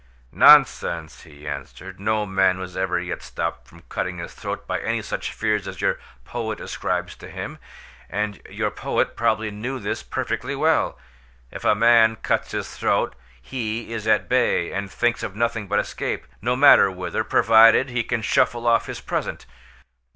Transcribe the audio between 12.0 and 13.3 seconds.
cuts his throat